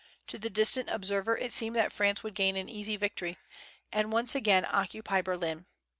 [0.29, 3.37] To the distant observer it seemed that France would gain an easy victory,
[3.93, 5.67] and once again occupy Berlin.